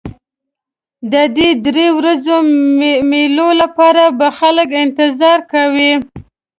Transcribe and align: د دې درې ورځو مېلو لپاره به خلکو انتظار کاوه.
د 1.11 1.13
دې 1.35 1.49
درې 1.65 1.87
ورځو 1.97 2.35
مېلو 3.09 3.49
لپاره 3.61 4.03
به 4.17 4.27
خلکو 4.39 4.75
انتظار 4.85 5.39
کاوه. 5.51 5.91